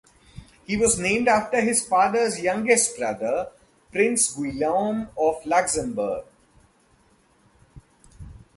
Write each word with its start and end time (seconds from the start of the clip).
He 0.65 0.77
was 0.77 0.97
named 0.97 1.27
after 1.27 1.61
his 1.61 1.85
father's 1.87 2.41
youngest 2.41 2.97
brother 2.97 3.51
Prince 3.91 4.33
Guillaume 4.33 5.09
of 5.15 5.45
Luxembourg. 5.45 6.23